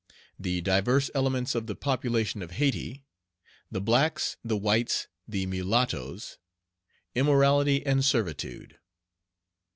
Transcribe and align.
The 0.39 0.61
diverse 0.61 1.11
elements 1.13 1.53
of 1.53 1.67
the 1.67 1.75
population 1.75 2.41
of 2.41 2.49
Hayti 2.53 3.03
The 3.69 3.79
blacks, 3.81 4.35
the 4.43 4.57
whites, 4.57 5.07
the 5.27 5.45
mulattoes; 5.45 6.39
immorality 7.13 7.85
and 7.85 8.03
servitude. 8.03 8.79